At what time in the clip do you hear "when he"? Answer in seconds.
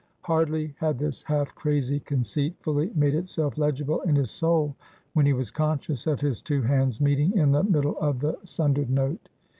5.13-5.33